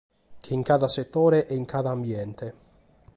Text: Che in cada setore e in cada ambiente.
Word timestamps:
Che 0.39 0.53
in 0.55 0.63
cada 0.63 0.87
setore 0.87 1.45
e 1.47 1.53
in 1.53 1.65
cada 1.65 1.91
ambiente. 1.91 2.53